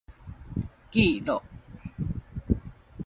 [0.91, 1.43] 記錄